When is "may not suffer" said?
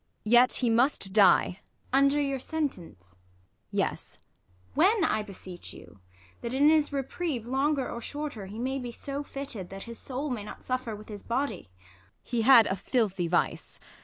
10.31-10.95